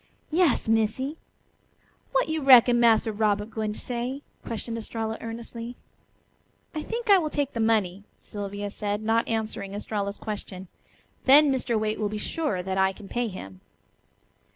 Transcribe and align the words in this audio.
"Yas, 0.31 0.67
Missy. 0.67 1.15
Wat 2.11 2.27
yo' 2.27 2.41
reckon 2.41 2.79
Massa 2.79 3.11
Robert 3.13 3.51
gwine 3.51 3.73
to 3.73 3.77
say?" 3.77 4.23
questioned 4.43 4.75
Estralla 4.79 5.15
earnestly. 5.21 5.75
"I 6.73 6.81
think 6.81 7.07
I 7.11 7.19
will 7.19 7.29
take 7.29 7.53
the 7.53 7.59
money," 7.59 8.01
Sylvia 8.19 8.71
said, 8.71 9.03
not 9.03 9.27
answering 9.27 9.75
Estralla's 9.75 10.17
question; 10.17 10.69
"then 11.25 11.51
Mr. 11.53 11.79
Waite 11.79 11.99
will 11.99 12.09
be 12.09 12.17
sure 12.17 12.63
that 12.63 12.79
I 12.79 12.93
can 12.93 13.07
pay 13.07 13.27
him." 13.27 13.61